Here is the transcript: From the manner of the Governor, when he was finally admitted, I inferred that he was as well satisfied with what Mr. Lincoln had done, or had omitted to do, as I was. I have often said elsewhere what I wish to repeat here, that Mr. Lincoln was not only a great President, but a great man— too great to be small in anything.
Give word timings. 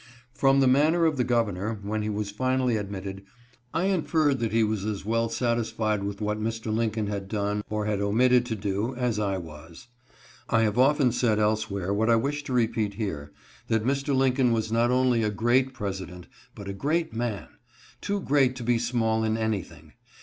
From 0.33 0.61
the 0.61 0.67
manner 0.67 1.05
of 1.05 1.17
the 1.17 1.23
Governor, 1.23 1.77
when 1.83 2.01
he 2.01 2.09
was 2.09 2.31
finally 2.31 2.75
admitted, 2.75 3.23
I 3.71 3.83
inferred 3.83 4.39
that 4.39 4.51
he 4.51 4.63
was 4.63 4.83
as 4.83 5.05
well 5.05 5.29
satisfied 5.29 6.03
with 6.03 6.21
what 6.21 6.39
Mr. 6.41 6.73
Lincoln 6.75 7.05
had 7.05 7.27
done, 7.27 7.61
or 7.69 7.85
had 7.85 8.01
omitted 8.01 8.43
to 8.47 8.55
do, 8.55 8.95
as 8.95 9.19
I 9.19 9.37
was. 9.37 9.89
I 10.49 10.63
have 10.63 10.79
often 10.79 11.11
said 11.11 11.37
elsewhere 11.37 11.93
what 11.93 12.09
I 12.09 12.15
wish 12.15 12.41
to 12.45 12.51
repeat 12.53 12.95
here, 12.95 13.31
that 13.67 13.85
Mr. 13.85 14.15
Lincoln 14.15 14.51
was 14.53 14.71
not 14.71 14.89
only 14.89 15.21
a 15.21 15.29
great 15.29 15.71
President, 15.71 16.25
but 16.55 16.67
a 16.67 16.73
great 16.73 17.13
man— 17.13 17.47
too 18.01 18.21
great 18.21 18.55
to 18.55 18.63
be 18.63 18.79
small 18.79 19.23
in 19.23 19.37
anything. 19.37 19.93